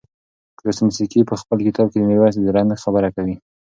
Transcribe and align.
کروسنسکي 0.57 1.21
په 1.29 1.35
خپل 1.41 1.57
کتاب 1.67 1.87
کې 1.91 1.97
د 1.99 2.03
میرویس 2.09 2.35
د 2.37 2.41
درنښت 2.47 2.83
خبره 2.85 3.09
کوي. 3.15 3.35